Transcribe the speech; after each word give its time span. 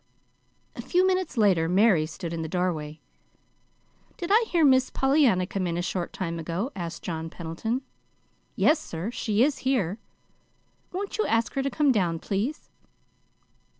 A 0.75 0.81
few 0.81 1.05
moments 1.05 1.37
later 1.37 1.69
Mary 1.69 2.07
stood 2.07 2.33
in 2.33 2.41
the 2.41 2.47
doorway. 2.47 2.99
"Did 4.17 4.31
I 4.33 4.45
hear 4.47 4.65
Miss 4.65 4.89
Pollyanna 4.89 5.45
come 5.45 5.67
in 5.67 5.77
a 5.77 5.83
short 5.83 6.11
time 6.11 6.39
ago?" 6.39 6.71
asked 6.75 7.03
John 7.03 7.29
Pendleton. 7.29 7.83
"Yes, 8.55 8.79
sir. 8.79 9.11
She 9.11 9.43
is 9.43 9.59
here." 9.59 9.99
"Won't 10.91 11.19
you 11.19 11.27
ask 11.27 11.53
her 11.53 11.61
to 11.61 11.69
come 11.69 11.91
down, 11.91 12.17
please." 12.17 12.71